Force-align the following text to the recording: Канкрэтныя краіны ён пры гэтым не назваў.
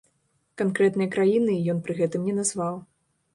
Канкрэтныя 0.61 1.09
краіны 1.15 1.59
ён 1.75 1.83
пры 1.89 1.97
гэтым 2.01 2.25
не 2.31 2.37
назваў. 2.39 2.81